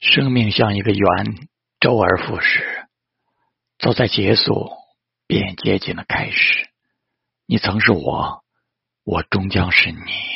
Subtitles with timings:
[0.00, 1.48] 生命像一个圆
[1.80, 2.86] 周而复始
[3.78, 4.70] 走在结束
[5.26, 6.68] 便接近了开始。
[7.46, 8.44] 你曾是我
[9.04, 10.35] 我终将是你。